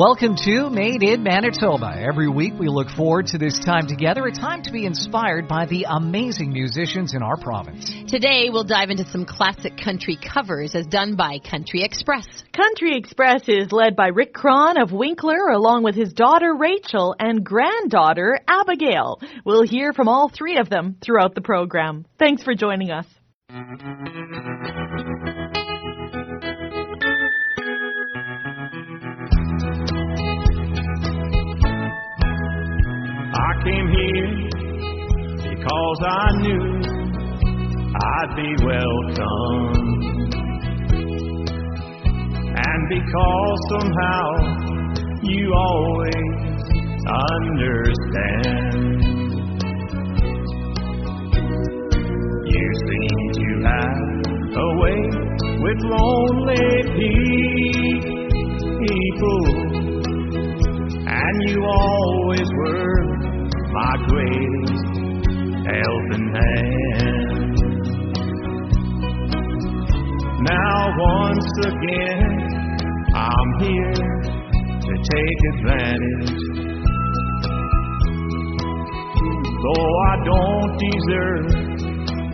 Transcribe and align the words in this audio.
Welcome 0.00 0.34
to 0.46 0.70
Made 0.70 1.02
in 1.02 1.22
Manitoba. 1.22 1.94
Every 1.94 2.26
week 2.26 2.54
we 2.58 2.68
look 2.68 2.88
forward 2.88 3.26
to 3.26 3.36
this 3.36 3.58
time 3.58 3.86
together, 3.86 4.24
a 4.24 4.32
time 4.32 4.62
to 4.62 4.72
be 4.72 4.86
inspired 4.86 5.46
by 5.46 5.66
the 5.66 5.84
amazing 5.86 6.54
musicians 6.54 7.12
in 7.12 7.22
our 7.22 7.36
province. 7.36 7.92
Today 8.08 8.48
we'll 8.48 8.64
dive 8.64 8.88
into 8.88 9.04
some 9.04 9.26
classic 9.26 9.76
country 9.76 10.16
covers 10.16 10.74
as 10.74 10.86
done 10.86 11.16
by 11.16 11.38
Country 11.38 11.82
Express. 11.82 12.24
Country 12.56 12.96
Express 12.96 13.42
is 13.46 13.72
led 13.72 13.94
by 13.94 14.06
Rick 14.06 14.32
Cron 14.32 14.80
of 14.80 14.90
Winkler 14.90 15.50
along 15.50 15.82
with 15.84 15.96
his 15.96 16.14
daughter 16.14 16.54
Rachel 16.58 17.14
and 17.18 17.44
granddaughter 17.44 18.40
Abigail. 18.48 19.20
We'll 19.44 19.66
hear 19.66 19.92
from 19.92 20.08
all 20.08 20.30
three 20.30 20.56
of 20.56 20.70
them 20.70 20.96
throughout 21.04 21.34
the 21.34 21.42
program. 21.42 22.06
Thanks 22.18 22.42
for 22.42 22.54
joining 22.54 22.90
us. 22.90 23.04
Came 33.64 33.88
here 33.88 34.48
because 35.50 35.98
I 36.02 36.32
knew 36.40 36.80
I'd 37.94 38.32
be 38.36 38.54
welcome. 38.64 40.00
And 42.56 42.88
because 42.88 43.58
somehow 43.68 44.26
you 45.22 45.52
always 45.54 46.62
understand. 47.36 49.00
You 52.46 52.66
seem 52.88 53.18
to 53.34 53.46
have 53.68 54.08
a 54.56 54.68
way 54.80 55.00
with 55.60 55.80
lonely 55.82 56.68
people. 56.96 57.40
And 61.06 61.36
you 61.48 61.64
always 61.64 62.48
were 62.56 62.99
my 63.72 63.94
greatest 64.08 64.84
helping 65.64 66.26
hand. 66.34 67.56
Now, 70.42 70.90
once 70.98 71.52
again, 71.66 72.50
I'm 73.14 73.50
here 73.60 74.20
to 74.80 74.92
take 75.14 75.40
advantage. 75.54 76.40
Though 79.62 79.90
I 80.08 80.14
don't 80.24 80.72
deserve 80.78 81.70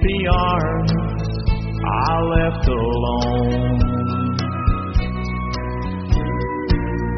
the 0.01 0.19
arms 0.33 0.93
I 1.85 2.21
left 2.23 2.69
alone. 2.69 3.81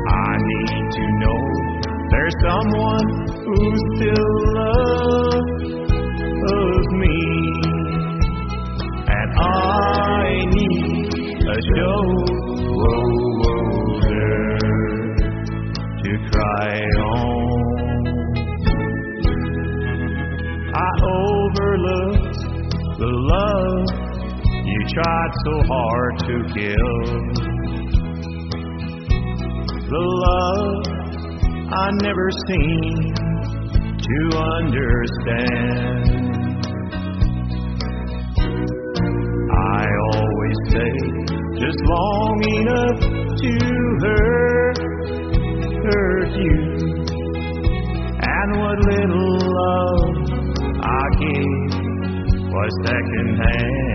I 0.08 0.36
need 0.40 0.90
to 0.92 1.04
know 1.20 1.42
there's 2.10 2.34
someone 2.42 3.27
who 3.48 3.64
still 3.96 4.32
loves 5.32 5.48
me, 6.92 7.18
and 9.08 9.30
I 9.38 10.44
need 10.52 11.08
a 11.48 11.58
shoulder 11.72 12.92
to 16.02 16.10
cry 16.28 16.76
on. 17.08 18.04
I 20.74 20.90
overlooked 21.08 22.40
the 22.98 23.12
love 23.32 23.88
you 24.66 24.80
tried 24.92 25.32
so 25.46 25.54
hard 25.72 26.14
to 26.28 26.34
kill. 26.52 27.00
The 29.88 30.04
love 30.26 30.80
I 31.70 31.90
never 32.02 32.28
seen 32.46 32.97
to 34.08 34.20
understand. 34.38 36.06
I 39.52 39.84
always 40.14 40.58
say 40.72 40.94
just 41.60 41.80
long 41.84 42.36
enough 42.56 43.00
to 43.42 43.52
hurt, 44.00 44.78
hurt 45.84 46.32
you. 46.40 46.60
And 48.22 48.48
what 48.60 48.78
little 48.80 49.36
love 49.60 50.16
I 50.80 51.04
gave 51.20 51.68
was 52.48 52.72
secondhand. 52.86 53.88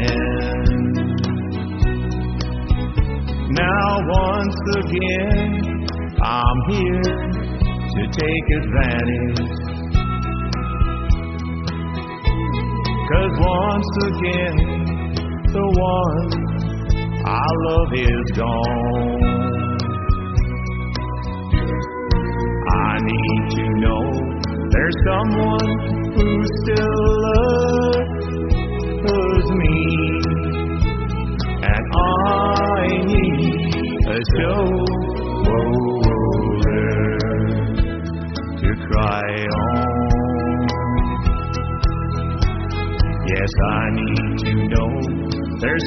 Now 3.49 3.87
once 4.07 4.61
again, 4.77 5.49
I'm 6.21 6.59
here 6.69 7.17
to 7.95 8.01
take 8.11 8.47
advantage. 8.61 9.62
Cause 13.13 13.37
once 13.37 13.93
again, 14.09 14.55
the 15.53 15.67
one 15.77 16.29
I 17.23 17.47
love 17.67 17.93
is 17.93 18.25
gone. 18.35 19.21
I 22.73 22.97
need 23.11 23.41
to 23.57 23.65
know 23.85 24.03
there's 24.71 24.97
someone 25.05 25.69
who 26.15 26.27
still 26.57 27.03
loves 27.21 27.62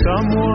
there's 0.06 0.45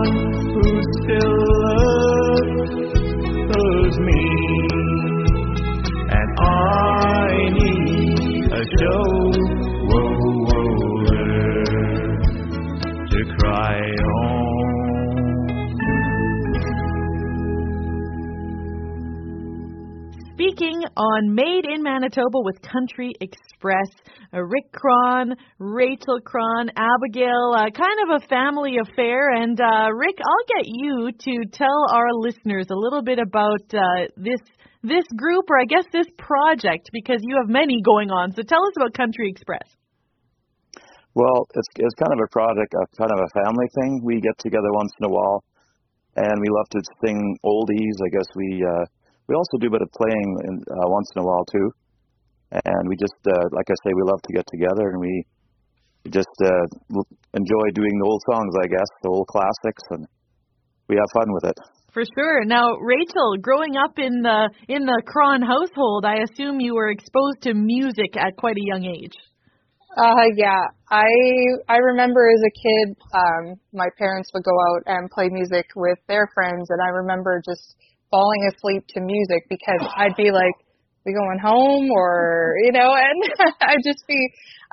Manitoba 22.02 22.42
with 22.42 22.60
Country 22.64 23.14
Express, 23.22 23.90
uh, 24.34 24.42
Rick 24.42 24.72
Cron, 24.74 25.36
Rachel 25.60 26.20
Cron, 26.26 26.72
Abigail, 26.76 27.54
uh, 27.54 27.70
kind 27.70 28.00
of 28.10 28.22
a 28.22 28.28
family 28.28 28.78
affair. 28.82 29.30
And 29.30 29.60
uh, 29.62 29.94
Rick, 29.94 30.18
I'll 30.18 30.58
get 30.58 30.66
you 30.66 31.12
to 31.12 31.50
tell 31.54 31.86
our 31.94 32.10
listeners 32.18 32.66
a 32.72 32.76
little 32.76 33.04
bit 33.04 33.20
about 33.20 33.62
uh, 33.74 34.10
this 34.18 34.42
this 34.84 35.06
group, 35.16 35.46
or 35.48 35.62
I 35.62 35.66
guess 35.66 35.86
this 35.94 36.08
project, 36.18 36.90
because 36.92 37.22
you 37.22 37.38
have 37.38 37.48
many 37.48 37.84
going 37.86 38.10
on. 38.10 38.34
So 38.34 38.42
tell 38.42 38.66
us 38.66 38.74
about 38.76 38.96
Country 38.96 39.30
Express. 39.30 39.70
Well, 41.14 41.46
it's 41.54 41.70
it's 41.76 41.96
kind 42.02 42.18
of 42.18 42.20
a 42.26 42.30
project, 42.34 42.74
a 42.74 42.98
kind 42.98 43.12
of 43.14 43.20
a 43.22 43.30
family 43.46 43.70
thing. 43.78 44.02
We 44.04 44.22
get 44.22 44.40
together 44.40 44.74
once 44.74 44.92
in 45.00 45.06
a 45.06 45.14
while, 45.14 45.44
and 46.16 46.34
we 46.42 46.50
love 46.50 46.66
to 46.72 46.82
sing 47.06 47.38
oldies. 47.46 47.96
I 48.02 48.10
guess 48.10 48.26
we 48.36 48.66
uh, 48.66 48.86
we 49.30 49.36
also 49.36 49.62
do 49.62 49.68
a 49.68 49.72
bit 49.72 49.84
of 49.84 49.92
playing 49.94 50.30
in, 50.50 50.56
uh, 50.66 50.90
once 50.90 51.12
in 51.16 51.22
a 51.22 51.26
while 51.26 51.46
too. 51.46 51.70
And 52.52 52.90
we 52.90 52.96
just, 52.96 53.16
uh, 53.28 53.48
like 53.52 53.68
I 53.70 53.76
say, 53.84 53.92
we 53.96 54.04
love 54.04 54.22
to 54.22 54.34
get 54.34 54.46
together 54.52 54.92
and 54.92 55.00
we, 55.00 55.24
we 56.04 56.12
just 56.12 56.36
uh, 56.44 56.66
enjoy 57.34 57.66
doing 57.74 57.96
the 58.00 58.06
old 58.06 58.22
songs, 58.30 58.54
I 58.62 58.68
guess, 58.68 58.90
the 59.04 59.10
old 59.10 59.28
classics, 59.28 59.84
and 59.92 60.06
we 60.90 60.96
have 60.98 61.08
fun 61.14 61.32
with 61.32 61.46
it. 61.46 61.58
For 61.94 62.04
sure. 62.16 62.46
Now, 62.46 62.76
Rachel, 62.80 63.36
growing 63.42 63.76
up 63.76 64.00
in 64.00 64.22
the 64.22 64.50
in 64.68 64.86
the 64.86 65.02
Cron 65.06 65.42
household, 65.42 66.06
I 66.06 66.24
assume 66.24 66.60
you 66.60 66.76
were 66.76 66.90
exposed 66.90 67.44
to 67.44 67.54
music 67.54 68.16
at 68.16 68.38
quite 68.38 68.56
a 68.56 68.64
young 68.64 68.86
age. 68.86 69.16
Uh 69.98 70.32
yeah. 70.38 70.64
I 70.90 71.04
I 71.68 71.78
remember 71.78 72.32
as 72.32 72.42
a 72.48 72.54
kid, 72.56 72.98
um, 73.14 73.56
my 73.74 73.88
parents 73.98 74.32
would 74.34 74.44
go 74.44 74.56
out 74.56 74.84
and 74.86 75.12
play 75.12 75.28
music 75.28 75.68
with 75.76 76.00
their 76.08 76.30
friends 76.34 76.70
and 76.70 76.80
I 76.82 76.96
remember 76.96 77.42
just 77.46 77.76
falling 78.10 78.50
asleep 78.56 78.88
to 78.96 79.02
music 79.02 79.48
because 79.50 79.86
I'd 79.96 80.16
be 80.16 80.32
like, 80.32 80.56
We 81.06 81.14
going 81.14 81.40
home 81.42 81.90
or 81.92 82.56
you 82.64 82.72
know, 82.72 82.94
and 82.94 83.24
I'd 83.62 83.84
just 83.86 84.06
be 84.08 84.20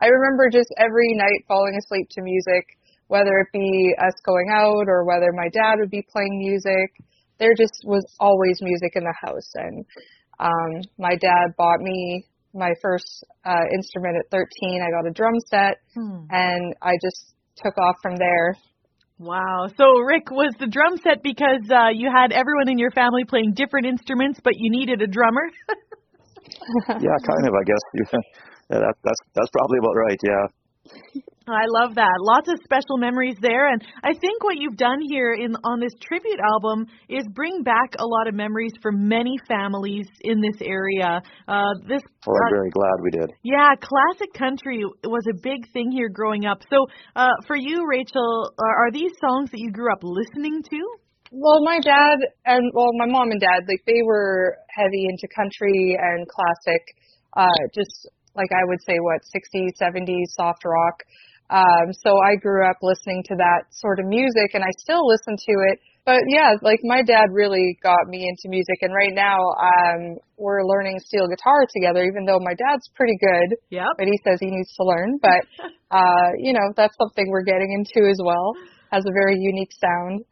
I 0.00 0.06
remember 0.06 0.50
just 0.50 0.69
every 0.78 1.14
night 1.14 1.44
falling 1.48 1.76
asleep 1.78 2.08
to 2.12 2.22
music, 2.22 2.64
whether 3.08 3.38
it 3.40 3.48
be 3.52 3.94
us 3.98 4.14
going 4.25 4.48
out 4.52 4.86
or 4.88 5.04
whether 5.04 5.32
my 5.32 5.48
dad 5.52 5.76
would 5.80 5.90
be 5.90 6.06
playing 6.12 6.38
music. 6.38 6.92
There 7.38 7.54
just 7.56 7.82
was 7.84 8.04
always 8.20 8.58
music 8.60 8.92
in 8.94 9.04
the 9.04 9.14
house 9.22 9.50
and 9.54 9.84
um 10.40 10.82
my 10.98 11.16
dad 11.20 11.54
bought 11.56 11.80
me 11.80 12.26
my 12.54 12.72
first 12.82 13.25
uh 13.44 13.64
instrument 13.75 14.16
at 14.19 14.30
13. 14.30 14.82
I 14.82 14.90
got 14.90 15.08
a 15.08 15.12
drum 15.12 15.34
set 15.48 15.78
Hmm. 15.94 16.25
and 16.30 16.75
I 16.82 16.92
just 17.02 17.34
took 17.56 17.76
off 17.78 17.96
from 18.02 18.16
there. 18.16 18.54
Wow. 19.19 19.66
So, 19.76 19.98
Rick, 20.06 20.30
was 20.30 20.54
the 20.60 20.69
drum 20.69 20.96
set 21.02 21.25
because 21.25 21.66
uh, 21.70 21.88
you 21.92 22.08
had 22.14 22.30
everyone 22.30 22.69
in 22.69 22.78
your 22.78 22.92
family 22.92 23.25
playing 23.25 23.54
different 23.54 23.86
instruments, 23.86 24.38
but 24.42 24.52
you 24.56 24.70
needed 24.70 25.02
a 25.02 25.08
drummer? 25.08 25.42
yeah, 27.02 27.16
kind 27.25 27.44
of. 27.46 27.52
I 27.55 27.64
guess. 27.64 27.84
yeah, 28.70 28.81
that, 28.84 28.94
that's 29.05 29.22
that's 29.34 29.50
probably 29.50 29.78
about 29.78 29.96
right. 29.96 30.20
Yeah. 30.22 30.46
I 31.49 31.64
love 31.81 31.94
that. 31.94 32.16
Lots 32.20 32.49
of 32.49 32.60
special 32.62 32.99
memories 32.99 33.37
there, 33.40 33.72
and 33.72 33.82
I 34.02 34.12
think 34.12 34.44
what 34.44 34.56
you've 34.58 34.76
done 34.76 34.99
here 35.08 35.32
in 35.32 35.56
on 35.64 35.81
this 35.81 35.93
tribute 36.00 36.38
album 36.52 36.87
is 37.08 37.25
bring 37.32 37.62
back 37.62 37.96
a 37.99 38.05
lot 38.05 38.28
of 38.28 38.34
memories 38.34 38.72
for 38.82 38.93
many 38.93 39.37
families 39.49 40.06
in 40.20 40.40
this 40.40 40.60
area. 40.60 41.22
Uh, 41.46 41.72
this. 41.88 42.02
Well, 42.26 42.37
I'm 42.37 42.52
uh, 42.52 42.56
very 42.56 42.70
glad 42.70 42.96
we 43.02 43.11
did. 43.11 43.32
Yeah, 43.43 43.69
classic 43.81 44.32
country 44.34 44.82
was 45.04 45.25
a 45.31 45.37
big 45.43 45.70
thing 45.72 45.90
here 45.90 46.08
growing 46.08 46.44
up. 46.44 46.58
So, 46.69 46.87
uh, 47.16 47.28
for 47.46 47.56
you, 47.56 47.87
Rachel, 47.88 48.52
are, 48.58 48.87
are 48.87 48.93
these 48.93 49.12
songs 49.20 49.50
that 49.50 49.58
you 49.58 49.70
grew 49.72 49.90
up 49.90 50.00
listening 50.02 50.62
to? 50.70 51.07
Well, 51.30 51.62
my 51.62 51.78
dad 51.80 52.19
and 52.46 52.70
well, 52.75 52.88
my 52.94 53.06
mom 53.06 53.30
and 53.30 53.40
dad, 53.40 53.69
like 53.69 53.84
they 53.86 54.02
were 54.04 54.56
heavy 54.69 55.06
into 55.08 55.28
country 55.34 55.96
and 56.00 56.26
classic, 56.28 56.82
uh, 57.36 57.60
just 57.75 58.08
like 58.34 58.48
I 58.52 58.64
would 58.64 58.80
say, 58.86 58.96
what 59.00 59.20
60s, 59.28 59.76
70s 59.80 60.32
soft 60.36 60.64
rock. 60.64 61.02
Um, 61.50 61.92
so 62.04 62.16
I 62.20 62.36
grew 62.36 62.69
up 62.69 62.76
listening 62.82 63.25
to 63.28 63.34
that 63.36 63.72
sort 63.72 64.00
of 64.00 64.06
music, 64.06 64.52
and 64.52 64.62
I 64.62 64.69
still 64.78 65.06
listen 65.06 65.36
to 65.36 65.54
it. 65.72 65.80
But 66.04 66.20
yeah, 66.28 66.56
like 66.62 66.80
my 66.84 67.02
dad 67.02 67.28
really 67.32 67.76
got 67.82 68.08
me 68.08 68.25
into 68.25 68.48
music, 68.48 68.80
and 68.80 68.94
right 68.94 69.12
now 69.12 69.36
um, 69.60 70.16
we're 70.36 70.64
learning 70.64 70.98
steel 71.04 71.28
guitar 71.28 71.66
together. 71.72 72.04
Even 72.04 72.25
though 72.25 72.40
my 72.40 72.54
dad's 72.56 72.88
pretty 72.96 73.16
good, 73.20 73.56
yeah, 73.69 73.88
but 73.96 74.06
he 74.06 74.16
says 74.25 74.38
he 74.40 74.48
needs 74.48 74.72
to 74.76 74.84
learn. 74.84 75.19
But 75.20 75.44
uh, 75.90 76.28
you 76.38 76.52
know, 76.52 76.72
that's 76.76 76.96
something 76.96 77.28
we're 77.28 77.44
getting 77.44 77.69
into 77.76 78.08
as 78.08 78.20
well. 78.25 78.54
Has 78.92 79.04
a 79.04 79.12
very 79.12 79.36
unique 79.36 79.72
sound. 79.76 80.25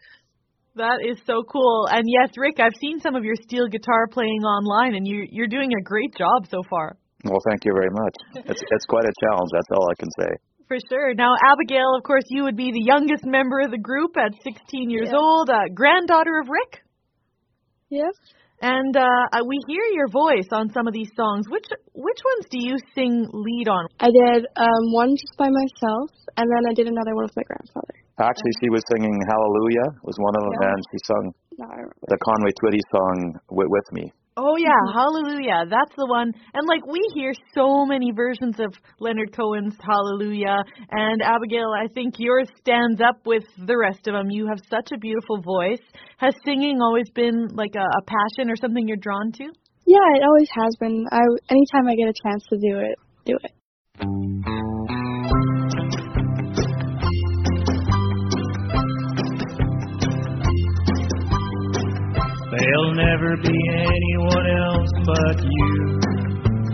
That 0.76 1.00
is 1.00 1.16
so 1.26 1.42
cool. 1.42 1.88
And 1.90 2.04
yes, 2.04 2.36
Rick, 2.36 2.60
I've 2.60 2.76
seen 2.80 3.00
some 3.00 3.14
of 3.16 3.24
your 3.24 3.34
steel 3.36 3.66
guitar 3.66 4.06
playing 4.12 4.44
online, 4.44 4.94
and 4.94 5.08
you 5.08 5.26
you're 5.30 5.48
doing 5.48 5.72
a 5.72 5.82
great 5.82 6.14
job 6.16 6.46
so 6.50 6.60
far. 6.68 6.96
Well, 7.24 7.40
thank 7.48 7.64
you 7.64 7.72
very 7.72 7.90
much. 7.90 8.44
It's 8.44 8.60
it's 8.60 8.84
quite 8.84 9.04
a 9.04 9.14
challenge. 9.24 9.50
That's 9.52 9.72
all 9.72 9.88
I 9.90 9.96
can 9.98 10.10
say. 10.20 10.30
For 10.68 10.76
sure. 10.90 11.14
Now, 11.14 11.32
Abigail, 11.52 11.94
of 11.96 12.02
course, 12.02 12.24
you 12.28 12.42
would 12.44 12.56
be 12.56 12.72
the 12.72 12.82
youngest 12.84 13.24
member 13.24 13.60
of 13.60 13.70
the 13.70 13.78
group 13.78 14.16
at 14.18 14.32
16 14.42 14.90
years 14.90 15.08
Yeah. 15.12 15.16
old, 15.18 15.48
uh, 15.48 15.62
granddaughter 15.72 16.40
of 16.42 16.48
Rick. 16.50 16.82
Yes. 17.88 18.12
And 18.60 18.96
uh, 18.96 19.06
uh, 19.32 19.44
we 19.46 19.60
hear 19.68 19.84
your 19.92 20.08
voice 20.08 20.48
on 20.50 20.70
some 20.72 20.88
of 20.88 20.92
these 20.92 21.10
songs. 21.16 21.46
Which 21.48 21.66
which 21.94 22.20
ones 22.24 22.46
do 22.50 22.58
you 22.60 22.76
sing 22.94 23.28
lead 23.32 23.68
on? 23.68 23.86
I 24.00 24.08
did 24.10 24.46
um, 24.56 24.92
one 24.92 25.10
just 25.16 25.36
by 25.38 25.48
myself, 25.48 26.10
and 26.36 26.50
then 26.50 26.62
I 26.68 26.74
did 26.74 26.86
another 26.88 27.14
one 27.14 27.24
with 27.24 27.36
my 27.36 27.44
grandfather. 27.44 27.94
Actually, 28.18 28.54
she 28.62 28.70
was 28.70 28.82
singing 28.92 29.12
Hallelujah 29.28 29.88
was 30.02 30.16
one 30.18 30.34
of 30.36 30.42
them, 30.42 30.56
Yeah. 30.60 30.68
and 30.72 30.80
she 30.90 30.98
sung 31.04 31.24
No, 31.58 31.68
the 32.08 32.18
Conway 32.24 32.52
Twitty 32.62 32.80
song 32.90 33.38
with, 33.50 33.68
with 33.68 33.88
me. 33.92 34.12
Oh 34.38 34.56
yeah, 34.56 34.68
mm-hmm. 34.68 34.98
Hallelujah. 34.98 35.64
That's 35.68 35.96
the 35.96 36.06
one. 36.06 36.32
And 36.52 36.68
like 36.68 36.84
we 36.86 37.00
hear 37.14 37.32
so 37.54 37.86
many 37.86 38.12
versions 38.12 38.60
of 38.60 38.72
Leonard 39.00 39.32
Cohen's 39.32 39.76
Hallelujah 39.80 40.60
and 40.90 41.22
Abigail, 41.22 41.72
I 41.72 41.88
think 41.88 42.16
yours 42.18 42.48
stands 42.60 43.00
up 43.00 43.24
with 43.24 43.44
the 43.56 43.76
rest 43.76 44.06
of 44.08 44.12
them. 44.12 44.28
You 44.30 44.46
have 44.48 44.60
such 44.68 44.92
a 44.92 44.98
beautiful 44.98 45.40
voice. 45.40 45.80
Has 46.18 46.34
singing 46.44 46.80
always 46.82 47.08
been 47.14 47.48
like 47.54 47.74
a, 47.76 47.80
a 47.84 48.02
passion 48.04 48.50
or 48.50 48.56
something 48.56 48.86
you're 48.86 48.98
drawn 49.00 49.32
to? 49.32 49.44
Yeah, 49.86 50.08
it 50.16 50.22
always 50.22 50.48
has 50.52 50.76
been. 50.80 51.06
I 51.10 51.20
anytime 51.48 51.88
I 51.88 51.96
get 51.96 52.08
a 52.08 52.16
chance 52.28 52.44
to 52.50 52.56
do 52.56 52.78
it, 52.80 52.98
do 53.24 53.36
it. 53.42 53.52
There'll 62.58 62.94
never 62.94 63.36
be 63.36 63.58
anyone 63.68 64.46
else 64.48 64.90
but 65.04 65.44
you 65.44 66.00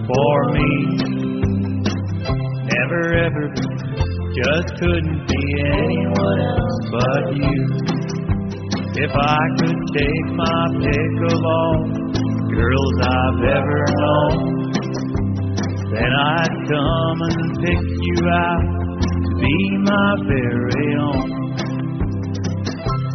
for 0.07 0.53
me. 0.55 0.71
Never 2.71 3.03
ever 3.27 3.49
be, 3.51 3.67
just 4.39 4.69
couldn't 4.79 5.27
be 5.27 5.43
anyone 5.59 6.41
else 6.41 6.79
but 6.93 7.35
you. 7.35 7.67
If 8.95 9.11
I 9.11 9.39
could 9.59 9.81
take 9.97 10.27
my 10.37 10.69
pick 10.87 11.15
of 11.35 11.43
all 11.43 11.83
girls 12.55 12.97
I've 13.03 13.43
ever 13.43 13.85
known, 13.99 14.39
then 15.91 16.13
I'd 16.15 16.57
come 16.71 17.19
and 17.27 17.59
pick 17.59 17.83
you 18.07 18.19
out 18.31 18.67
to 19.03 19.35
be 19.41 19.57
my 19.83 20.15
very 20.29 20.95
own. 21.01 21.43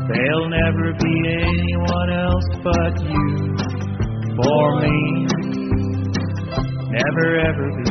There'll 0.09 0.49
never 0.49 0.91
be 0.99 1.15
but 2.73 2.99
you 2.99 3.55
for 4.35 4.65
me. 4.81 4.99
Never 6.97 7.27
ever 7.47 7.67
be, 7.77 7.83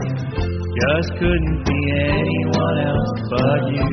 just 0.80 1.10
couldn't 1.18 1.64
be 1.64 1.78
anyone 1.96 2.78
else 2.84 3.20
but 3.30 3.60
you. 3.72 3.88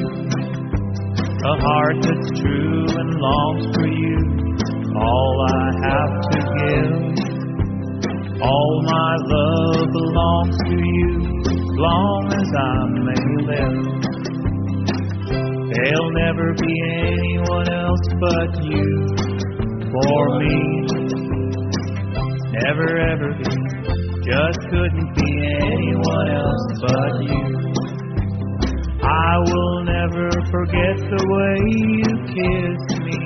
A 1.46 1.56
heart 1.62 1.98
that's 2.02 2.30
true 2.42 2.86
and 3.00 3.10
longs 3.16 3.66
for 3.76 3.88
you, 3.88 4.20
all 5.00 5.36
I 5.54 5.66
have 5.88 6.14
to 6.32 6.40
give. 6.58 6.96
All 8.42 8.74
my 8.84 9.16
love 9.36 9.88
belongs 10.00 10.58
to 10.68 10.76
you, 11.00 11.14
long 11.80 12.24
as 12.34 12.50
I 12.60 12.76
may 13.08 13.26
live. 13.52 13.80
There'll 15.72 16.12
never 16.12 16.54
be 16.54 16.74
anyone 16.92 17.68
else 17.72 18.06
but 18.20 18.64
you 18.66 19.23
for 19.94 20.40
me. 20.40 20.58
Never 22.52 22.90
ever 23.12 23.30
be, 23.38 23.52
just 24.26 24.60
couldn't 24.72 25.12
be 25.16 25.32
anyone 25.62 26.30
else 26.32 26.68
but 26.82 27.14
you. 27.30 27.44
I 29.04 29.38
will 29.50 29.84
never 29.86 30.30
forget 30.50 30.96
the 31.14 31.24
way 31.34 31.58
you 32.00 32.12
kiss 32.34 32.82
me 33.08 33.22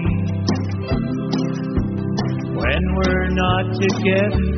when 2.60 2.84
we're 2.98 3.30
not 3.44 3.66
together. 3.86 4.52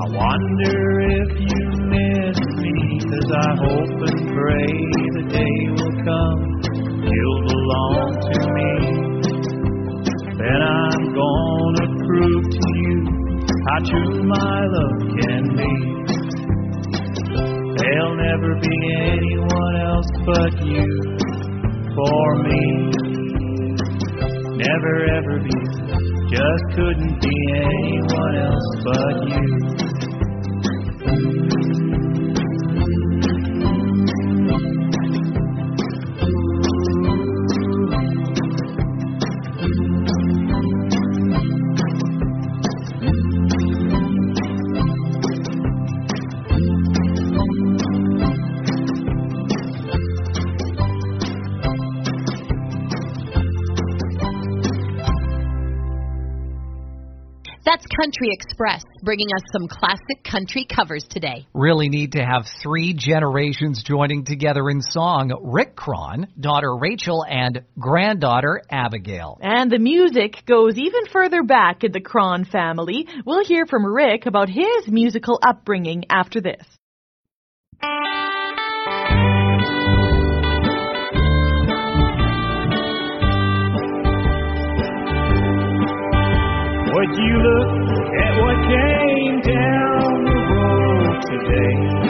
I 0.00 0.04
wonder 0.16 0.78
if 1.20 1.30
you 1.40 1.62
miss 1.94 2.38
me, 2.64 2.76
'cause 3.00 3.30
I 3.46 3.50
hope 3.64 3.98
and 4.10 4.20
pray 4.34 4.72
the 5.16 5.24
day 5.38 5.58
will 5.76 5.96
come 6.04 6.42
you'll 7.14 7.42
belong 7.52 8.01
gonna 11.14 11.86
prove 12.06 12.44
to 12.50 12.68
you 12.82 12.96
how 13.68 13.78
true 13.84 14.22
my 14.24 14.66
love 14.76 14.98
can 15.20 15.42
be. 15.56 15.74
There'll 17.78 18.16
never 18.16 18.54
be 18.60 18.76
anyone 18.94 19.76
else 19.80 20.10
but 20.24 20.52
you 20.64 20.88
for 21.94 22.26
me. 22.44 22.64
Never 24.56 24.94
ever 25.18 25.38
be, 25.40 25.56
just 26.30 26.64
couldn't 26.76 27.20
be 27.20 27.91
Country 58.22 58.38
Express, 58.40 58.84
bringing 59.02 59.26
us 59.34 59.42
some 59.52 59.66
classic 59.66 60.22
country 60.22 60.64
covers 60.64 61.04
today. 61.10 61.44
Really 61.54 61.88
need 61.88 62.12
to 62.12 62.24
have 62.24 62.46
three 62.62 62.94
generations 62.94 63.82
joining 63.82 64.24
together 64.24 64.70
in 64.70 64.80
song. 64.80 65.32
Rick 65.42 65.74
Cron, 65.74 66.28
daughter 66.38 66.76
Rachel, 66.76 67.24
and 67.28 67.64
granddaughter 67.80 68.62
Abigail. 68.70 69.38
And 69.40 69.72
the 69.72 69.80
music 69.80 70.44
goes 70.46 70.78
even 70.78 71.06
further 71.12 71.42
back 71.42 71.82
in 71.82 71.90
the 71.90 72.00
Cron 72.00 72.44
family. 72.44 73.08
We'll 73.26 73.44
hear 73.44 73.66
from 73.66 73.84
Rick 73.84 74.26
about 74.26 74.48
his 74.48 74.86
musical 74.86 75.40
upbringing 75.44 76.04
after 76.08 76.40
this. 76.40 76.64
Would 86.94 87.16
you 87.16 87.34
look 87.40 87.68
at 87.68 87.82
what 87.82 87.91
came 88.68 89.40
down 89.42 90.24
the 90.24 90.38
road 90.54 91.22
today? 91.26 92.01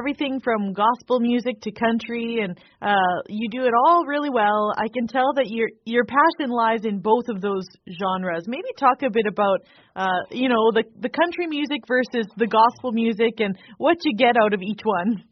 Everything 0.00 0.40
from 0.40 0.72
gospel 0.72 1.20
music 1.20 1.60
to 1.60 1.70
country, 1.70 2.40
and 2.42 2.56
uh, 2.80 3.16
you 3.28 3.48
do 3.50 3.64
it 3.68 3.74
all 3.84 4.06
really 4.06 4.30
well. 4.30 4.72
I 4.76 4.88
can 4.88 5.06
tell 5.06 5.34
that 5.36 5.48
your 5.48 5.68
your 5.84 6.04
passion 6.04 6.48
lies 6.50 6.84
in 6.84 7.00
both 7.00 7.28
of 7.28 7.40
those 7.40 7.68
genres. 8.00 8.48
Maybe 8.48 8.72
talk 8.78 9.02
a 9.04 9.10
bit 9.12 9.26
about, 9.28 9.60
uh, 9.94 10.24
you 10.30 10.48
know, 10.48 10.72
the 10.72 10.84
the 11.04 11.12
country 11.12 11.46
music 11.46 11.84
versus 11.86 12.26
the 12.36 12.48
gospel 12.48 12.92
music, 12.92 13.44
and 13.44 13.52
what 13.76 13.96
you 14.04 14.16
get 14.16 14.36
out 14.40 14.54
of 14.54 14.62
each 14.62 14.80
one. 14.82 15.24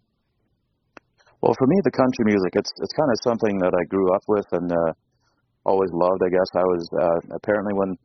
Well, 1.40 1.54
for 1.56 1.66
me, 1.66 1.76
the 1.84 1.96
country 1.96 2.24
music, 2.28 2.52
it's 2.60 2.72
it's 2.82 2.92
kind 2.92 3.08
of 3.08 3.18
something 3.24 3.58
that 3.64 3.72
I 3.72 3.84
grew 3.88 4.12
up 4.12 4.24
with 4.28 4.46
and 4.52 4.68
uh, 4.70 4.92
always 5.64 5.90
loved. 5.92 6.20
I 6.20 6.28
guess 6.28 6.50
I 6.54 6.66
was 6.68 6.82
uh, 6.92 7.18
apparently 7.40 7.72
when 7.72 7.96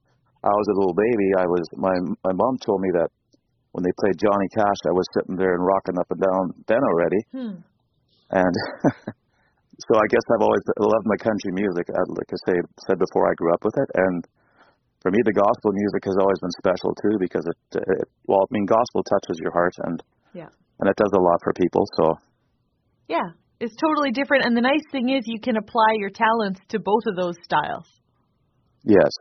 I 0.44 0.54
was 0.54 0.68
a 0.72 0.78
little 0.80 0.96
baby, 0.96 1.28
I 1.38 1.46
was 1.46 1.64
my 1.76 1.96
my 2.24 2.34
mom 2.34 2.56
told 2.64 2.80
me 2.80 2.90
that 2.96 3.10
when 3.74 3.82
they 3.82 3.94
played 4.00 4.22
Johnny 4.22 4.48
Cash, 4.54 4.82
I 4.86 4.94
was 4.94 5.06
sitting 5.18 5.36
there 5.36 5.58
and 5.58 5.66
rocking 5.66 5.98
up 5.98 6.10
and 6.14 6.22
down 6.22 6.44
then 6.70 6.82
already. 6.82 7.22
Hmm. 7.34 7.56
And 8.30 8.56
so 9.86 9.92
I 9.98 10.06
guess 10.14 10.26
I've 10.30 10.46
always 10.46 10.62
loved 10.78 11.10
my 11.10 11.18
country 11.18 11.52
music. 11.58 11.90
Like 11.90 12.30
I 12.30 12.40
say, 12.46 12.58
said 12.86 12.98
before, 13.02 13.26
I 13.26 13.34
grew 13.34 13.54
up 13.54 13.66
with 13.66 13.74
it, 13.78 13.90
and 13.98 14.22
for 15.02 15.10
me, 15.10 15.20
the 15.26 15.34
gospel 15.34 15.74
music 15.74 16.06
has 16.06 16.16
always 16.22 16.40
been 16.40 16.56
special 16.62 16.94
too 17.02 17.18
because 17.20 17.44
it, 17.50 17.60
it 17.82 18.08
well, 18.30 18.46
I 18.46 18.50
mean, 18.54 18.66
gospel 18.70 19.02
touches 19.04 19.38
your 19.42 19.52
heart 19.52 19.74
and 19.90 19.98
Yeah. 20.34 20.50
and 20.80 20.86
it 20.88 20.96
does 20.96 21.12
a 21.18 21.22
lot 21.22 21.42
for 21.44 21.54
people. 21.58 21.84
So 21.98 22.06
Yeah, 23.10 23.34
it's 23.60 23.76
totally 23.82 24.12
different, 24.14 24.46
and 24.46 24.56
the 24.56 24.62
nice 24.62 24.86
thing 24.94 25.10
is 25.10 25.26
you 25.26 25.42
can 25.42 25.58
apply 25.58 25.98
your 25.98 26.14
talents 26.14 26.62
to 26.70 26.80
both 26.80 27.04
of 27.10 27.18
those 27.18 27.36
styles. 27.44 27.90
yes, 28.86 29.12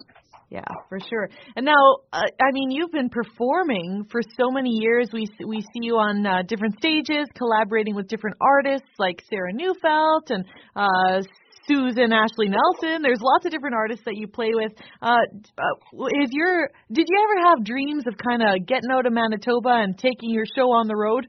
Yeah, 0.53 0.69
for 0.91 1.01
sure. 1.01 1.31
And 1.57 1.65
now, 1.65 1.97
uh, 2.13 2.21
I 2.21 2.53
mean, 2.53 2.71
you've 2.71 2.93
been 2.93 3.09
performing 3.09 4.05
for 4.13 4.21
so 4.37 4.51
many 4.51 4.69
years. 4.69 5.09
We 5.11 5.25
we 5.49 5.63
see 5.63 5.81
you 5.81 5.97
on 5.97 6.27
uh, 6.27 6.43
different 6.47 6.77
stages, 6.77 7.25
collaborating 7.39 7.95
with 7.95 8.07
different 8.07 8.37
artists 8.39 8.93
like 8.99 9.25
Sarah 9.31 9.55
Neufeld 9.55 10.29
and 10.29 10.45
uh, 10.77 11.25
Susan 11.67 12.13
Ashley 12.13 12.53
Nelson. 12.53 13.01
There's 13.01 13.25
lots 13.25 13.47
of 13.47 13.51
different 13.51 13.77
artists 13.77 14.05
that 14.05 14.17
you 14.17 14.29
play 14.29 14.51
with. 14.53 14.73
Uh, 15.01 15.25
uh, 15.57 16.05
is 16.21 16.29
your 16.33 16.69
did 16.93 17.07
you 17.09 17.17
ever 17.17 17.49
have 17.49 17.65
dreams 17.65 18.05
of 18.07 18.19
kind 18.21 18.43
of 18.43 18.67
getting 18.67 18.93
out 18.93 19.07
of 19.07 19.13
Manitoba 19.15 19.81
and 19.81 19.97
taking 19.97 20.29
your 20.29 20.45
show 20.55 20.69
on 20.69 20.87
the 20.87 20.97
road? 20.97 21.29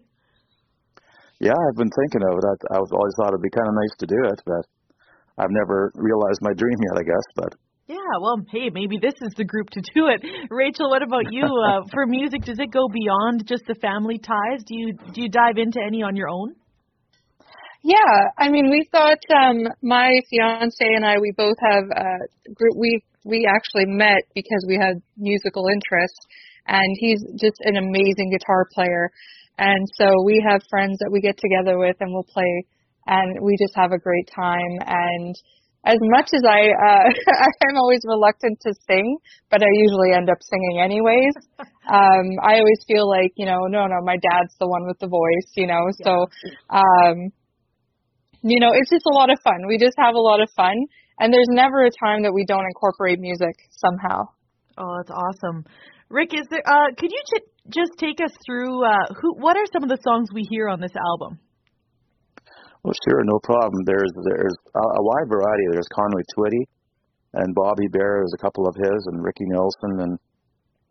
yeah, 1.39 1.55
I've 1.55 1.79
been 1.79 1.95
thinking 1.95 2.27
of 2.27 2.39
it. 2.39 2.43
I, 2.43 2.75
I've 2.75 2.91
always 2.91 3.15
thought 3.15 3.31
it'd 3.31 3.41
be 3.41 3.55
kind 3.55 3.71
of 3.71 3.75
nice 3.79 3.95
to 4.03 4.07
do 4.07 4.19
it, 4.35 4.39
but 4.43 4.63
I've 5.39 5.55
never 5.63 5.95
realized 5.95 6.43
my 6.43 6.51
dream 6.51 6.75
yet. 6.91 6.99
I 6.99 7.07
guess, 7.07 7.27
but 7.39 7.55
Yeah, 7.85 7.97
well, 8.21 8.37
hey, 8.49 8.69
maybe 8.71 8.97
this 8.97 9.13
is 9.21 9.33
the 9.35 9.43
group 9.43 9.69
to 9.71 9.81
do 9.93 10.07
it. 10.07 10.23
Rachel, 10.49 10.89
what 10.89 11.03
about 11.03 11.31
you? 11.31 11.43
Uh, 11.43 11.81
for 11.91 12.05
music, 12.07 12.43
does 12.43 12.57
it 12.57 12.71
go 12.71 12.87
beyond 12.87 13.45
just 13.45 13.63
the 13.67 13.75
family 13.75 14.17
ties? 14.17 14.63
Do 14.65 14.75
you 14.75 14.93
do 15.13 15.21
you 15.21 15.29
dive 15.29 15.57
into 15.57 15.79
any 15.85 16.01
on 16.01 16.15
your 16.15 16.29
own? 16.29 16.55
Yeah, 17.83 18.31
I 18.37 18.47
mean, 18.47 18.69
we 18.69 18.87
thought 18.89 19.19
um, 19.35 19.67
my 19.81 20.21
fiance 20.29 20.79
and 20.79 21.05
I, 21.05 21.19
we 21.19 21.33
both 21.35 21.57
have 21.59 21.83
a 21.91 22.53
group. 22.53 22.75
We 22.77 23.03
we 23.25 23.45
actually 23.45 23.85
met 23.87 24.23
because 24.33 24.63
we 24.65 24.79
had 24.81 25.01
musical 25.17 25.65
interests, 25.67 26.25
and 26.65 26.87
he's 26.99 27.21
just 27.35 27.59
an 27.65 27.75
amazing 27.75 28.31
guitar 28.31 28.65
player, 28.73 29.11
and 29.57 29.85
so 29.99 30.23
we 30.23 30.41
have 30.47 30.61
friends 30.69 30.99
that 30.99 31.11
we 31.11 31.19
get 31.19 31.37
together 31.37 31.77
with, 31.77 31.97
and 31.99 32.13
we'll 32.13 32.31
play, 32.31 32.63
and 33.07 33.43
we 33.43 33.57
just 33.59 33.75
have 33.75 33.91
a 33.91 33.99
great 33.99 34.29
time. 34.33 34.79
And 34.87 35.35
as 35.85 35.97
much 36.01 36.29
as 36.33 36.41
I, 36.47 36.71
uh, 36.71 37.05
I'm 37.67 37.77
always 37.77 38.01
reluctant 38.05 38.59
to 38.61 38.73
sing, 38.87 39.17
but 39.49 39.61
I 39.61 39.67
usually 39.71 40.13
end 40.15 40.29
up 40.29 40.37
singing 40.41 40.81
anyways. 40.81 41.33
Um, 41.83 42.39
I 42.41 42.59
always 42.59 42.79
feel 42.87 43.09
like, 43.09 43.33
you 43.35 43.45
know, 43.45 43.67
no, 43.67 43.85
no, 43.87 43.95
my 44.05 44.15
dad's 44.15 44.55
the 44.57 44.69
one 44.69 44.87
with 44.87 44.99
the 44.99 45.07
voice, 45.07 45.51
you 45.57 45.67
know. 45.67 45.83
So, 46.01 46.27
um, 46.69 47.27
you 48.41 48.61
know, 48.61 48.71
it's 48.73 48.89
just 48.89 49.05
a 49.05 49.13
lot 49.13 49.29
of 49.29 49.37
fun. 49.43 49.67
We 49.67 49.77
just 49.77 49.95
have 49.97 50.15
a 50.15 50.19
lot 50.19 50.41
of 50.41 50.49
fun, 50.55 50.75
and 51.19 51.33
there's 51.33 51.49
never 51.49 51.83
a 51.83 51.91
time 51.91 52.23
that 52.23 52.33
we 52.33 52.45
don't 52.45 52.65
incorporate 52.65 53.19
music 53.19 53.55
somehow. 53.71 54.23
Oh, 54.77 54.95
that's 54.97 55.11
awesome. 55.11 55.65
Rick, 56.09 56.33
is 56.33 56.47
there? 56.49 56.63
Uh, 56.65 56.95
could 56.97 57.11
you 57.11 57.21
j- 57.35 57.45
just 57.69 57.91
take 57.99 58.19
us 58.23 58.31
through 58.45 58.85
uh, 58.85 59.13
who? 59.19 59.35
What 59.35 59.57
are 59.57 59.65
some 59.73 59.83
of 59.83 59.89
the 59.89 59.99
songs 60.03 60.29
we 60.33 60.47
hear 60.49 60.69
on 60.69 60.79
this 60.79 60.95
album? 60.95 61.39
Well, 62.83 62.93
sure, 63.07 63.23
no 63.23 63.39
problem. 63.43 63.83
There's 63.85 64.11
there's 64.11 64.57
a, 64.75 64.85
a 64.99 65.03
wide 65.03 65.29
variety. 65.31 65.63
There's 65.71 65.87
Conway 65.95 66.23
Twitty, 66.35 66.63
and 67.33 67.55
Bobby 67.55 67.87
Bare. 67.87 68.21
There's 68.21 68.35
a 68.35 68.43
couple 68.43 68.67
of 68.67 68.75
his, 68.75 69.07
and 69.07 69.23
Ricky 69.23 69.45
Nelson, 69.47 70.03
and 70.03 70.13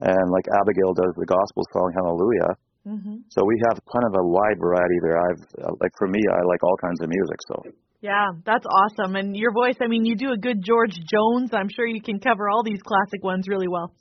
and 0.01 0.27
like 0.33 0.47
Abigail 0.61 0.95
does 0.95 1.15
the 1.17 1.27
gospel 1.27 1.63
song 1.73 1.93
Hallelujah. 1.95 2.53
Mm-hmm. 2.87 3.17
So 3.31 3.45
we 3.45 3.55
have 3.69 3.79
kind 3.93 4.07
of 4.11 4.15
a 4.19 4.25
wide 4.27 4.59
variety 4.59 4.99
there. 5.03 5.19
I've 5.19 5.43
uh, 5.63 5.75
like 5.81 5.93
for 5.99 6.09
me, 6.09 6.19
I 6.33 6.43
like 6.49 6.63
all 6.65 6.77
kinds 6.83 7.01
of 7.01 7.09
music. 7.09 7.39
So 7.47 7.63
Yeah, 8.01 8.33
that's 8.45 8.67
awesome. 8.67 9.15
And 9.15 9.37
your 9.37 9.53
voice, 9.53 9.77
I 9.81 9.87
mean, 9.87 10.05
you 10.05 10.17
do 10.17 10.33
a 10.33 10.37
good 10.37 10.65
George 10.65 10.99
Jones. 11.07 11.51
I'm 11.53 11.69
sure 11.69 11.87
you 11.87 12.03
can 12.03 12.19
cover 12.19 12.51
all 12.51 12.65
these 12.65 12.83
classic 12.83 13.23
ones 13.23 13.47
really 13.49 13.69
well. 13.69 13.95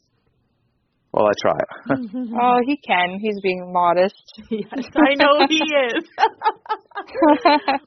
well, 1.14 1.28
I 1.28 1.36
try. 1.42 1.60
Oh, 2.42 2.58
he 2.66 2.78
can. 2.78 3.20
He's 3.22 3.40
being 3.44 3.72
modest. 3.72 4.16
yes, 4.50 4.90
I 4.96 5.14
know 5.14 5.46
he 5.48 5.62
is. 5.62 6.04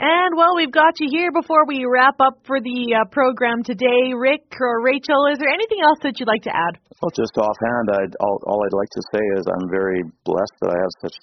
and 0.01 0.37
well, 0.37 0.57
we've 0.57 0.73
got 0.73 1.01
you 1.01 1.09
here 1.11 1.33
before 1.33 1.67
we 1.67 1.85
wrap 1.89 2.17
up 2.21 2.39
for 2.47 2.61
the 2.61 2.95
uh, 2.95 3.05
program 3.11 3.63
today. 3.65 4.13
Rick 4.17 4.47
or 4.61 4.83
Rachel, 4.85 5.27
is 5.33 5.39
there 5.39 5.49
anything 5.53 5.81
else 5.83 5.99
that 6.03 6.21
you'd 6.21 6.29
like 6.29 6.43
to 6.45 6.55
add? 6.55 6.79
well, 7.03 7.13
just 7.13 7.37
offhand, 7.37 7.93
I'd, 7.93 8.15
all, 8.21 8.41
all 8.49 8.61
I'd 8.65 8.77
like 8.77 8.89
to 8.97 9.03
say 9.13 9.23
is 9.37 9.45
I'm 9.45 9.69
very 9.69 10.01
blessed 10.25 10.57
that 10.65 10.73
I 10.73 10.79
have 10.81 10.95
such 11.05 11.17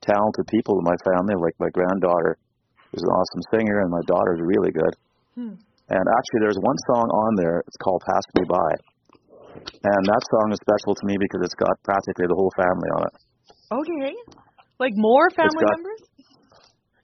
talented 0.00 0.48
people 0.48 0.80
in 0.80 0.84
my 0.84 0.96
family. 1.04 1.36
Like 1.36 1.56
my 1.60 1.68
granddaughter 1.72 2.40
is 2.96 3.02
an 3.04 3.12
awesome 3.12 3.44
singer, 3.52 3.84
and 3.84 3.90
my 3.90 4.04
daughter's 4.08 4.40
really 4.40 4.72
good. 4.72 4.94
Hmm. 5.36 5.54
And 5.90 6.04
actually, 6.06 6.40
there's 6.40 6.60
one 6.62 6.78
song 6.94 7.04
on 7.10 7.32
there. 7.36 7.60
It's 7.66 7.80
called 7.82 8.00
"Pass 8.06 8.24
Me 8.38 8.44
By," 8.48 8.70
and 9.60 10.02
that 10.08 10.22
song 10.32 10.52
is 10.54 10.58
special 10.62 10.94
to 10.94 11.04
me 11.04 11.16
because 11.18 11.44
it's 11.44 11.58
got 11.58 11.74
practically 11.84 12.30
the 12.30 12.38
whole 12.38 12.52
family 12.56 12.90
on 12.96 13.02
it. 13.10 13.14
Okay. 13.70 14.14
Like 14.78 14.94
more 14.96 15.28
family 15.36 15.60
got- 15.60 15.76
members? 15.76 16.00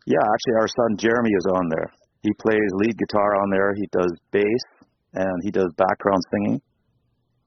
Yeah, 0.06 0.22
actually, 0.22 0.56
our 0.62 0.68
son 0.68 0.96
Jeremy 0.96 1.30
is 1.30 1.46
on 1.52 1.68
there. 1.68 1.90
He 2.22 2.32
plays 2.40 2.70
lead 2.75 2.96
guitar 2.96 3.36
on 3.42 3.50
there. 3.50 3.75
He 3.75 3.86
does 3.92 4.10
bass 4.30 4.64
and 5.14 5.42
he 5.42 5.50
does 5.50 5.70
background 5.76 6.22
singing. 6.30 6.60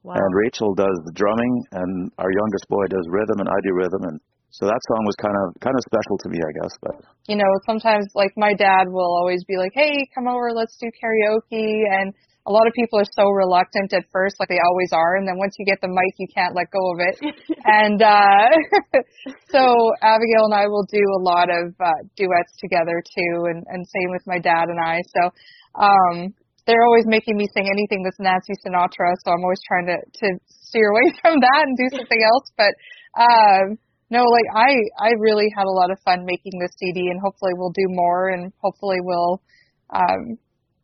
Wow. 0.04 0.16
And 0.16 0.32
Rachel 0.36 0.74
does 0.76 0.96
the 1.04 1.12
drumming, 1.12 1.64
and 1.74 2.12
our 2.18 2.32
youngest 2.32 2.66
boy 2.70 2.88
does 2.88 3.06
rhythm, 3.10 3.40
and 3.40 3.50
I 3.50 3.60
do 3.64 3.76
rhythm. 3.76 4.04
And 4.04 4.20
so 4.50 4.66
that 4.66 4.80
song 4.88 5.04
was 5.06 5.16
kind 5.20 5.36
of 5.36 5.60
kind 5.60 5.76
of 5.76 5.84
special 5.84 6.18
to 6.24 6.30
me, 6.30 6.40
I 6.40 6.52
guess. 6.64 6.74
But 6.82 6.96
you 7.28 7.36
know, 7.36 7.52
sometimes 7.66 8.08
like 8.16 8.32
my 8.38 8.54
dad 8.54 8.88
will 8.88 9.12
always 9.20 9.44
be 9.44 9.58
like, 9.58 9.72
"Hey, 9.76 10.08
come 10.16 10.28
over, 10.28 10.52
let's 10.56 10.78
do 10.80 10.88
karaoke." 10.88 11.84
And 11.92 12.14
a 12.48 12.52
lot 12.52 12.68
of 12.68 12.74
people 12.74 13.00
are 13.00 13.12
so 13.12 13.28
reluctant 13.30 13.94
at 13.94 14.06
first, 14.12 14.40
like 14.40 14.50
they 14.50 14.62
always 14.64 14.92
are, 14.94 15.18
and 15.18 15.28
then 15.28 15.38
once 15.38 15.56
you 15.60 15.66
get 15.66 15.82
the 15.82 15.92
mic, 15.92 16.14
you 16.18 16.28
can't 16.34 16.56
let 16.56 16.72
go 16.72 16.84
of 16.94 16.98
it. 17.04 17.16
and 17.66 18.02
uh 18.02 18.50
so 19.54 19.64
Abigail 20.02 20.48
and 20.48 20.56
I 20.56 20.68
will 20.68 20.88
do 20.88 21.04
a 21.20 21.22
lot 21.22 21.50
of 21.52 21.76
uh 21.80 22.00
duets 22.16 22.54
together 22.60 23.04
too, 23.04 23.52
and 23.52 23.64
and 23.68 23.86
same 23.86 24.12
with 24.12 24.24
my 24.26 24.40
dad 24.40 24.72
and 24.72 24.80
I. 24.80 25.02
So 25.12 25.22
um 25.76 26.34
they're 26.66 26.86
always 26.86 27.06
making 27.08 27.36
me 27.36 27.48
sing 27.54 27.66
anything 27.66 28.04
that's 28.04 28.20
Nancy 28.20 28.54
Sinatra, 28.62 29.14
so 29.26 29.32
I'm 29.32 29.44
always 29.44 29.62
trying 29.68 29.88
to 29.88 29.98
to 29.98 30.28
steer 30.48 30.90
away 30.90 31.14
from 31.22 31.40
that 31.40 31.62
and 31.68 31.78
do 31.78 31.98
something 31.98 32.22
else. 32.24 32.48
But 32.56 32.74
um 33.20 33.78
no, 34.10 34.24
like 34.26 34.50
I 34.56 34.74
I 34.98 35.12
really 35.20 35.54
had 35.56 35.66
a 35.66 35.76
lot 35.76 35.92
of 35.92 36.00
fun 36.06 36.26
making 36.26 36.58
this 36.60 36.72
CD, 36.80 37.12
and 37.12 37.22
hopefully 37.22 37.52
we'll 37.54 37.76
do 37.76 37.86
more, 37.90 38.30
and 38.30 38.52
hopefully 38.62 38.98
we'll 39.02 39.42
um, 39.94 40.38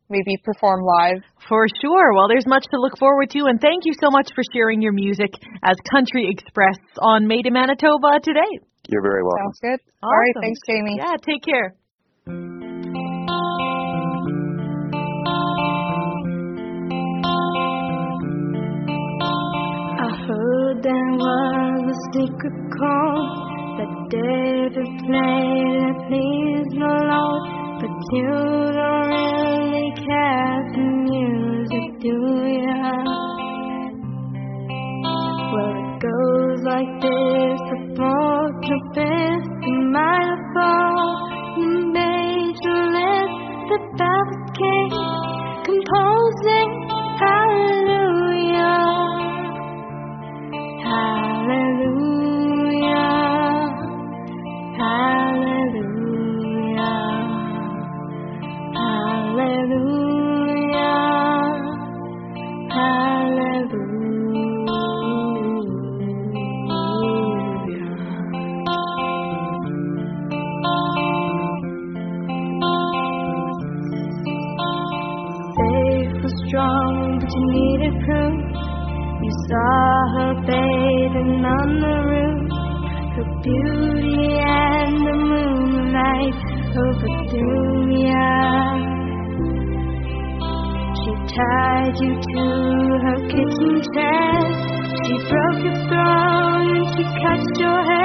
maybe 0.08 0.36
perform 0.44 0.80
live. 0.82 1.22
For 1.48 1.66
sure. 1.82 2.12
Well, 2.14 2.28
there's 2.28 2.46
much 2.46 2.64
to 2.70 2.78
look 2.80 2.98
forward 2.98 3.30
to, 3.30 3.46
and 3.46 3.60
thank 3.60 3.84
you 3.84 3.92
so 4.00 4.10
much 4.10 4.30
for 4.34 4.42
sharing 4.52 4.82
your 4.82 4.92
music 4.92 5.30
as 5.62 5.76
Country 5.90 6.28
Express 6.30 6.78
on 7.00 7.26
Made 7.26 7.46
in 7.46 7.52
Manitoba 7.52 8.20
today. 8.22 8.60
you're 8.88 9.02
very 9.02 9.22
welcome. 9.22 9.52
Sounds 9.52 9.60
good. 9.62 9.80
All 10.02 10.10
right, 10.10 10.34
thanks, 10.42 10.60
Jamie. 10.66 10.96
Yeah, 10.98 11.16
take 11.22 11.42
care. 11.42 11.74
I 19.98 20.08
heard 20.26 20.82
there 20.82 21.12
was 21.16 21.82
a 21.88 21.98
secret 22.12 22.56
chord 22.76 23.46
that 23.78 23.92
David 24.10 24.88
played 25.06 25.76
that 25.82 25.98
pleased 26.08 26.74
the 26.76 26.94
Lord, 27.10 27.44
but 27.50 27.65
you 28.12 28.28
don't 28.28 29.08
really 29.08 29.92
care 29.96 30.60
for 30.72 30.88
music, 31.08 31.90
do 32.00 32.16
ya? 32.44 32.92
Well, 35.52 35.72
it 35.80 35.90
goes 36.04 36.60
like 36.64 36.92
this: 37.00 37.15
but 77.26 77.34
you 77.34 77.46
needed 77.52 77.94
proof. 78.04 78.38
You 79.22 79.32
saw 79.48 80.08
her 80.16 80.34
bathing 80.46 81.44
on 81.44 81.68
the 81.84 81.96
roof, 82.10 82.50
her 83.16 83.28
beauty 83.42 84.38
and 84.38 84.94
the 85.06 85.16
moonlight 85.30 86.36
overthrew 86.84 87.90
ya. 88.06 88.30
She 91.00 91.12
tied 91.34 91.96
you 92.00 92.12
to 92.14 92.44
her 93.04 93.18
kitchen 93.32 93.74
chair. 93.94 94.38
She 95.04 95.14
broke 95.28 95.64
your 95.64 95.78
throne 95.88 96.76
and 96.76 96.86
she 96.94 97.02
cut 97.22 97.42
your 97.58 97.82
hair 97.84 97.95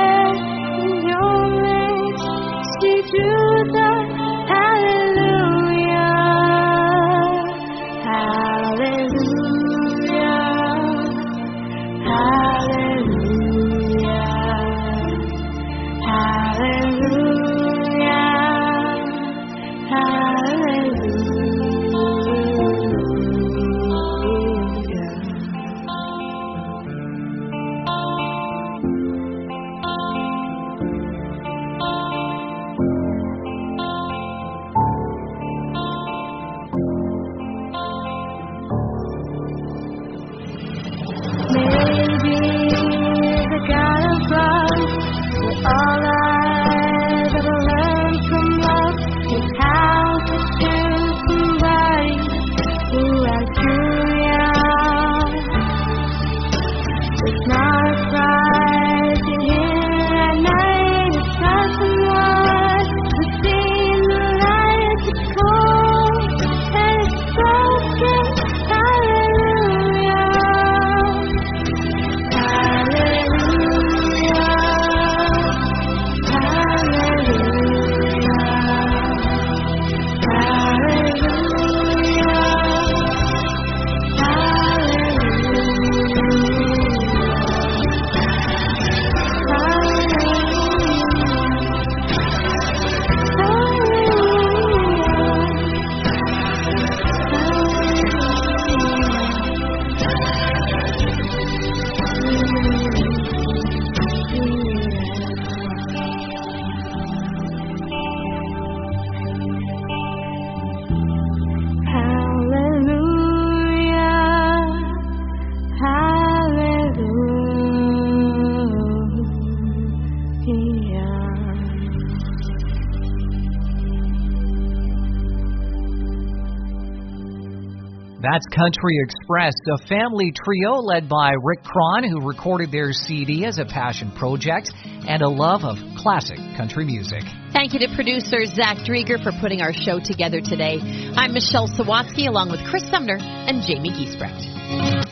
Country 128.50 128.98
Express, 129.04 129.54
a 129.74 129.88
family 129.88 130.34
trio 130.34 130.82
led 130.82 131.08
by 131.08 131.34
Rick 131.44 131.64
Cron, 131.64 132.04
who 132.04 132.26
recorded 132.26 132.72
their 132.72 132.92
CD 132.92 133.46
as 133.46 133.60
a 133.60 133.66
passion 133.66 134.12
project 134.12 134.72
and 135.08 135.22
a 135.22 135.30
love 135.30 135.64
of 135.64 135.78
classic 135.98 136.38
country 136.58 136.86
music. 136.86 137.24
Thank 137.54 137.74
you 137.74 137.80
to 137.80 137.94
producer 137.94 138.46
Zach 138.46 138.78
Drieger 138.78 139.22
for 139.22 139.32
putting 139.40 139.62
our 139.62 139.74
show 139.74 140.00
together 140.00 140.42
today. 140.42 140.80
I'm 141.16 141.34
Michelle 141.34 141.68
Sawatsky 141.68 142.28
along 142.28 142.52
with 142.52 142.64
Chris 142.66 142.84
Sumner 142.90 143.18
and 143.20 143.62
Jamie 143.64 143.92
Giesbrecht. 143.92 145.11